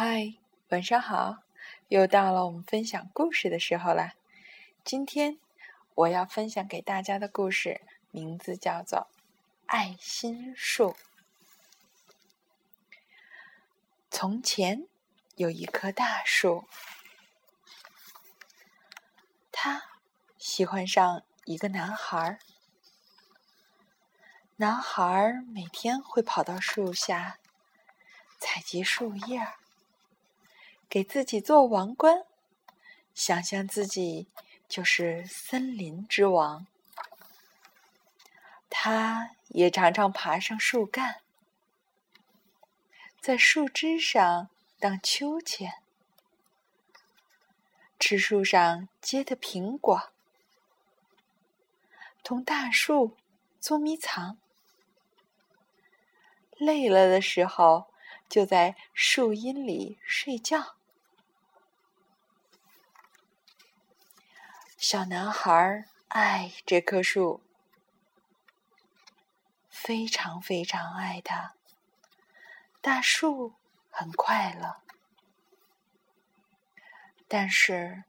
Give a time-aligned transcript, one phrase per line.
[0.00, 0.34] 嗨，
[0.68, 1.38] 晚上好！
[1.88, 4.14] 又到了我们分享故事的时候啦。
[4.84, 5.40] 今天
[5.96, 7.80] 我要分享给大家的故事
[8.12, 8.98] 名字叫做
[9.66, 10.90] 《爱心树》。
[14.08, 14.86] 从前
[15.34, 16.68] 有一棵大树，
[19.50, 19.82] 它
[20.38, 22.38] 喜欢上一个男孩儿。
[24.58, 27.40] 男孩儿每天会跑到树下
[28.38, 29.54] 采集树叶儿。
[30.98, 32.24] 给自己做王冠，
[33.14, 34.26] 想象自己
[34.68, 36.66] 就是森林之王。
[38.68, 41.20] 他也常常爬上树干，
[43.20, 45.74] 在树枝上荡秋千，
[48.00, 50.10] 吃树上结的苹果，
[52.24, 53.16] 同大树
[53.60, 54.36] 捉迷藏。
[56.56, 57.86] 累了的时候，
[58.28, 60.74] 就在树荫里睡觉。
[64.78, 67.42] 小男孩爱这棵树，
[69.68, 71.54] 非常非常爱它。
[72.80, 73.54] 大树
[73.90, 74.80] 很快乐，
[77.26, 78.04] 但是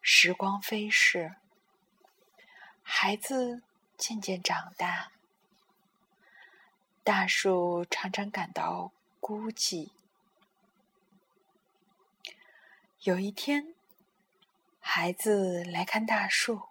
[0.00, 1.36] 时光飞逝，
[2.82, 3.62] 孩子
[3.96, 5.12] 渐渐长大，
[7.04, 9.92] 大树常常感到孤寂。
[13.02, 13.71] 有一天。
[14.84, 16.62] 孩子来看大树。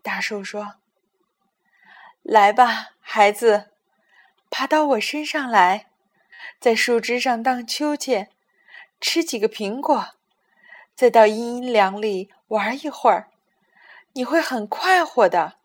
[0.00, 0.76] 大树说
[2.22, 3.72] ：“来吧，孩子，
[4.48, 5.90] 爬到我身上来，
[6.60, 8.30] 在树枝上荡秋千，
[9.00, 10.10] 吃几个苹果，
[10.94, 13.32] 再到阴凉里玩一会儿，
[14.12, 15.58] 你会很快活的。”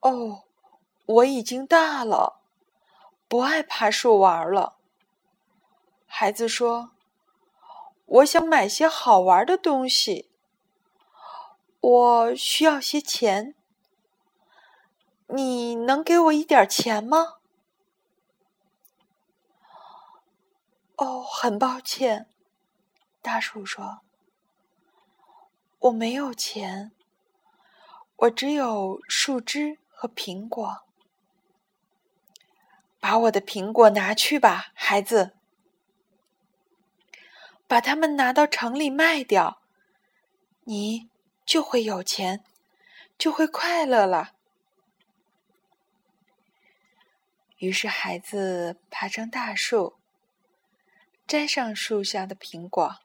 [0.00, 0.44] 哦，
[1.06, 2.40] 我已经大了，
[3.26, 4.76] 不爱爬树玩了。
[6.06, 6.92] 孩子说。
[8.08, 10.30] 我想买些好玩的东西，
[11.80, 13.54] 我需要些钱，
[15.26, 17.34] 你能给我一点钱吗？
[20.96, 22.26] 哦，很抱歉，
[23.20, 24.00] 大树说
[25.78, 26.90] ：“我没有钱，
[28.16, 30.78] 我只有树枝和苹果。
[32.98, 35.34] 把我的苹果拿去吧，孩子。”
[37.68, 39.60] 把它们拿到城里卖掉，
[40.64, 41.10] 你
[41.44, 42.42] 就会有钱，
[43.18, 44.32] 就会快乐了。
[47.58, 49.98] 于是，孩子爬上大树，
[51.26, 53.00] 摘上树下的苹果，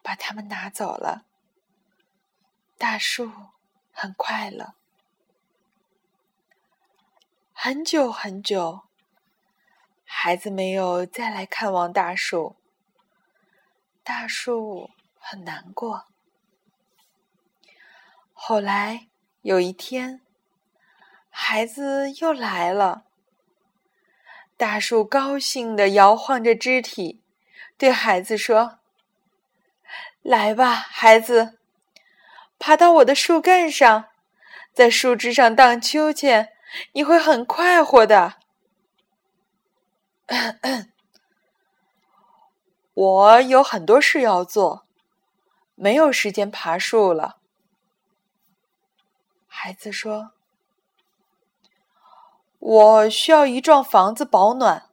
[0.00, 1.24] 把它们拿走了。
[2.78, 3.32] 大树
[3.90, 4.74] 很快乐。
[7.52, 8.82] 很久很久，
[10.04, 12.54] 孩子没有再来看望大树。
[14.06, 16.06] 大树很难过。
[18.32, 19.08] 后来
[19.42, 20.20] 有一天，
[21.28, 23.02] 孩子又来了。
[24.56, 27.20] 大树高兴地摇晃着肢体，
[27.76, 28.78] 对孩子说
[30.22, 31.58] ：“来吧，孩子，
[32.60, 34.10] 爬到我的树干上，
[34.72, 36.52] 在树枝上荡秋千，
[36.92, 38.34] 你会很快活的。”
[42.96, 44.86] 我有很多事要做，
[45.74, 47.36] 没有时间爬树了。
[49.46, 50.30] 孩子说
[52.58, 54.88] ：“我需要一幢房子保暖。”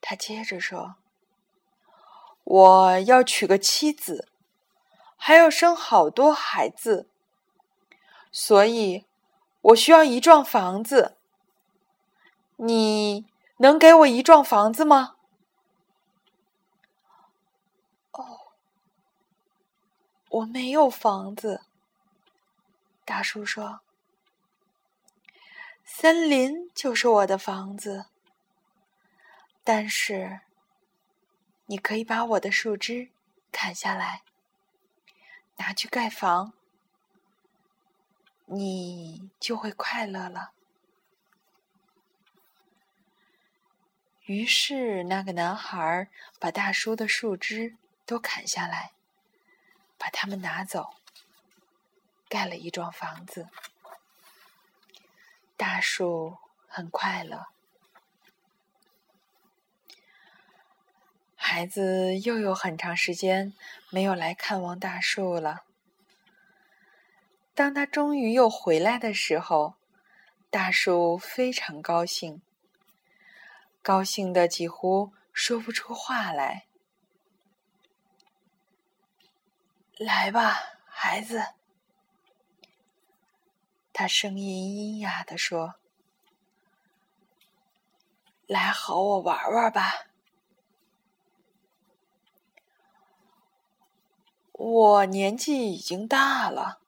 [0.00, 0.94] 他接着说
[2.44, 4.30] ：“我要娶个妻子，
[5.16, 7.06] 还要生好多孩子，
[8.32, 9.04] 所以
[9.60, 11.18] 我需要一幢房子。
[12.56, 13.26] 你
[13.58, 15.16] 能给我一幢房子吗？”
[20.34, 21.62] 我没有房子，
[23.04, 23.82] 大叔说
[25.86, 28.06] ：“森林就是我的房子。
[29.62, 30.40] 但是，
[31.66, 33.10] 你可以把我的树枝
[33.52, 34.24] 砍下来，
[35.58, 36.52] 拿去盖房，
[38.46, 40.50] 你就会快乐了。”
[44.26, 46.10] 于是，那个男孩
[46.40, 48.93] 把大叔的树枝都砍下来。
[49.98, 50.94] 把它们拿走，
[52.28, 53.48] 盖了一幢房子。
[55.56, 56.36] 大树
[56.66, 57.46] 很快乐。
[61.36, 63.52] 孩子又有很长时间
[63.90, 65.64] 没有来看望大树了。
[67.54, 69.74] 当他终于又回来的时候，
[70.50, 72.42] 大树非常高兴，
[73.80, 76.66] 高兴的几乎说不出话来。
[79.98, 80.56] 来吧，
[80.86, 81.40] 孩子，
[83.92, 85.76] 他声音阴哑的说
[88.48, 90.06] ：“来和我玩玩吧。”
[94.50, 96.80] 我年纪已经大了，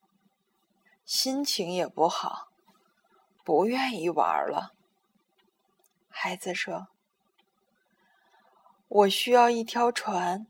[1.04, 2.48] 心情也不好，
[3.44, 4.74] 不愿意玩了。
[6.08, 6.88] 孩子说
[8.88, 10.48] ：“我需要一条船，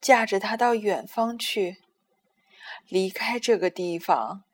[0.00, 1.82] 驾着它到远方去，
[2.88, 4.44] 离开这个地方。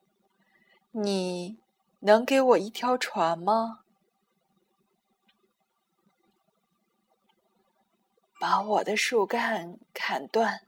[0.90, 1.58] 你
[2.00, 3.80] 能给我一条船吗？
[8.38, 10.62] 把我的树干砍断。”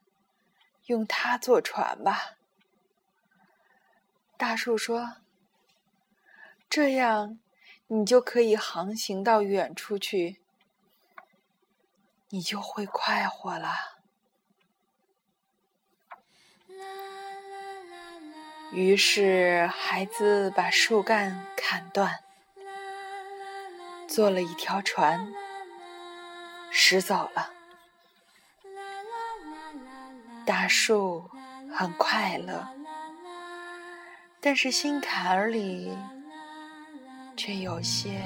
[0.89, 2.39] 用它做船吧，
[4.39, 5.17] 大树说
[6.67, 7.39] ：“这样
[7.89, 10.41] 你就可以航行到远处去，
[12.31, 13.69] 你就会快活了。”
[18.70, 22.20] 于是，孩子把树干砍断，
[24.06, 25.32] 做了一条船，
[26.70, 27.50] 驶走了。
[30.44, 31.29] 大树
[31.75, 32.69] 很快乐，
[34.41, 35.97] 但是心坎儿里
[37.37, 38.21] 却有些。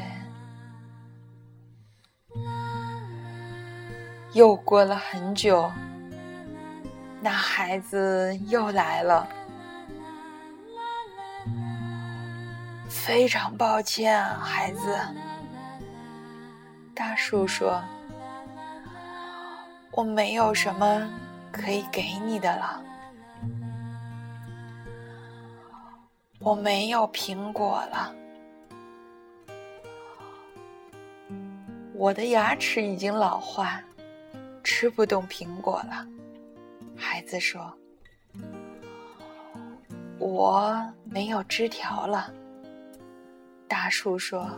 [4.33, 5.71] 又过了很久，
[7.21, 9.29] 那孩子又来了。
[12.93, 14.99] 非常抱歉，孩子。
[16.95, 17.83] 大树说
[19.93, 21.11] ：“我没有什么。”
[21.53, 22.83] 可以给你的了，
[26.39, 28.15] 我没有苹果了，
[31.93, 33.83] 我的牙齿已经老化，
[34.65, 36.07] 吃不动苹果了。
[36.97, 37.71] 孩子说
[40.19, 40.75] ：“我
[41.05, 42.33] 没有枝条了。”
[43.73, 44.51] 大树说：“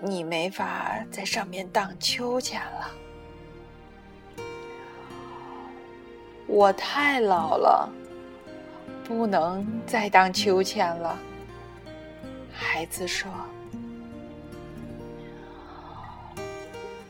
[0.00, 2.90] 你没法在上面荡秋千了。”
[6.48, 7.86] 我太老了，
[9.04, 11.14] 不能再荡秋千了。
[12.50, 13.30] 孩子说：“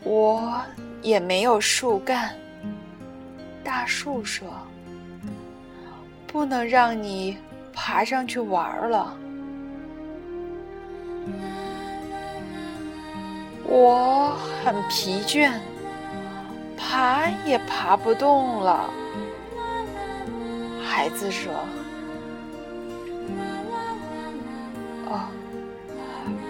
[0.02, 0.60] 我
[1.02, 2.34] 也没有树干。”
[3.62, 4.48] 大树说
[6.26, 7.38] ：“不能让你
[7.72, 9.16] 爬上去玩了。”
[13.70, 14.34] 我
[14.64, 15.52] 很疲倦，
[16.74, 18.88] 爬也爬不动了。
[20.82, 21.52] 孩子说
[25.06, 25.28] ：“哦，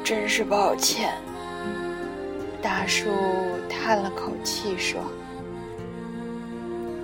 [0.04, 1.12] 真是抱歉。”
[2.62, 3.10] 大树
[3.68, 5.00] 叹了口气说：“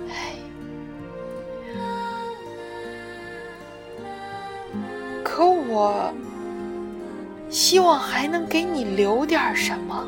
[0.09, 0.35] 哎，
[5.23, 6.13] 可我
[7.55, 10.05] 希望还能给你留点什么，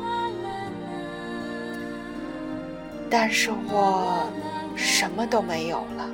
[3.08, 4.30] 但是我
[4.76, 6.10] 什么都没有了。”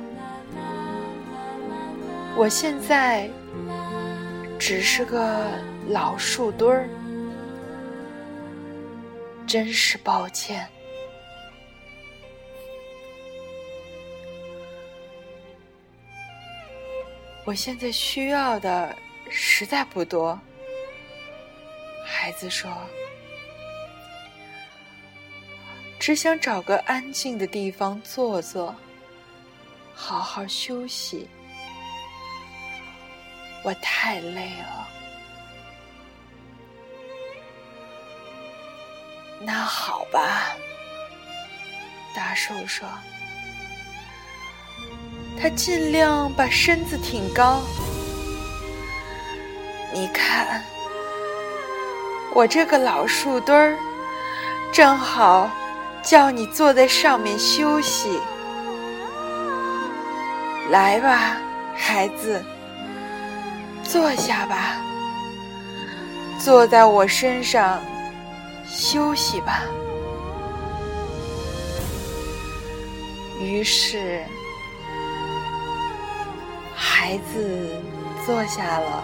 [2.37, 3.29] 我现在
[4.57, 5.45] 只是个
[5.89, 6.87] 老树墩儿，
[9.45, 10.65] 真是抱歉。
[17.43, 18.95] 我现在需要的
[19.29, 20.39] 实在不多。
[22.05, 22.71] 孩子说
[25.99, 28.75] ：“只想找个安静的地方坐坐，
[29.93, 31.27] 好好休息。”
[33.63, 34.87] 我太累了。
[39.41, 40.55] 那好吧，
[42.15, 42.87] 大树说。
[45.41, 47.61] 他尽量把身子挺高。
[49.93, 50.63] 你看，
[52.35, 53.77] 我这个老树墩儿，
[54.69, 55.49] 正好
[56.03, 58.19] 叫你坐在上面休息。
[60.69, 61.37] 来吧，
[61.73, 62.43] 孩子。
[63.83, 64.75] 坐下吧，
[66.37, 67.79] 坐在我身上
[68.67, 69.61] 休息吧。
[73.39, 74.21] 于是，
[76.75, 77.81] 孩子
[78.25, 79.03] 坐下了，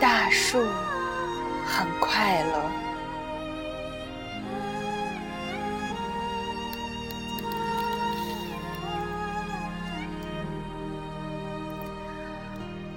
[0.00, 0.58] 大树
[1.66, 2.70] 很快乐。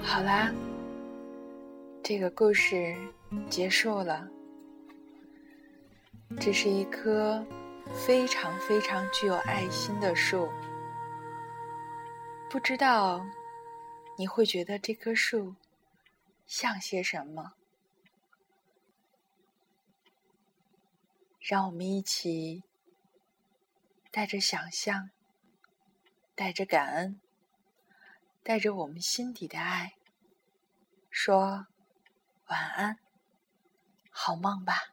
[0.01, 0.49] 好啦，
[2.01, 2.95] 这个故事
[3.49, 4.25] 结束了。
[6.39, 7.45] 这是一棵
[7.93, 10.47] 非常非常具有爱心的树，
[12.49, 13.21] 不知道
[14.17, 15.53] 你会觉得这棵树
[16.45, 17.53] 像些什么？
[21.39, 22.63] 让我们一起
[24.11, 25.09] 带着想象，
[26.35, 27.19] 带着感恩，
[28.43, 29.95] 带着我们心底的爱，
[31.09, 31.67] 说
[32.45, 32.97] 晚安，
[34.09, 34.92] 好梦吧。